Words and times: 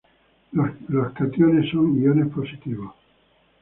Los 0.87 1.13
cationes 1.13 1.69
son 1.69 1.93
iones 2.01 2.33
positivos. 2.33 2.95